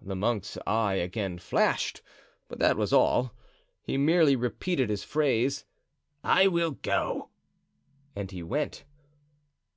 The 0.00 0.14
monk's 0.14 0.56
eye 0.68 0.94
again 0.94 1.36
flashed, 1.36 2.00
but 2.46 2.60
that 2.60 2.76
was 2.76 2.92
all; 2.92 3.34
he 3.82 3.98
merely 3.98 4.36
repeated 4.36 4.88
his 4.88 5.02
phrase, 5.02 5.64
"I 6.22 6.46
will 6.46 6.70
go,"—and 6.70 8.30
he 8.30 8.44
went. 8.44 8.84